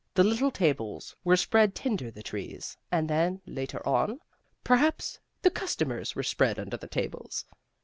The 0.15 0.23
little 0.23 0.49
tables 0.49 1.15
were 1.23 1.37
spread 1.37 1.75
tinder 1.75 2.09
the 2.09 2.23
trees, 2.23 2.75
and 2.91 3.07
then, 3.07 3.39
later 3.45 3.87
on, 3.87 4.19
perhaps, 4.63 5.19
the 5.43 5.51
customers 5.51 6.15
were 6.15 6.23
spread 6.23 6.57
under 6.57 6.77
the 6.77 6.87
tables. 6.87 7.45